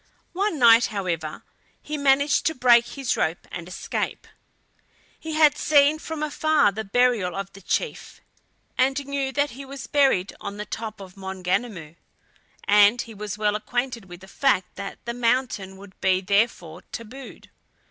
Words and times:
One 0.33 0.57
night, 0.57 0.87
however, 0.87 1.43
he 1.79 1.95
managed 1.95 2.47
to 2.47 2.55
break 2.55 2.87
his 2.87 3.15
rope 3.15 3.47
and 3.51 3.67
escape. 3.67 4.25
He 5.19 5.33
had 5.33 5.55
seen 5.59 5.99
from 5.99 6.23
afar 6.23 6.71
the 6.71 6.83
burial 6.83 7.35
of 7.35 7.53
the 7.53 7.61
chief, 7.61 8.19
and 8.79 9.05
knew 9.05 9.31
that 9.33 9.51
he 9.51 9.63
was 9.63 9.85
buried 9.85 10.33
on 10.41 10.57
the 10.57 10.65
top 10.65 11.01
of 11.01 11.15
Maunganamu, 11.17 11.97
and 12.67 12.99
he 13.03 13.13
was 13.13 13.37
well 13.37 13.55
acquainted 13.55 14.05
with 14.05 14.21
the 14.21 14.27
fact 14.27 14.73
that 14.75 14.97
the 15.05 15.13
mountain 15.13 15.77
would 15.77 15.93
be 16.01 16.19
therefore 16.19 16.81
tabooed. 16.91 17.51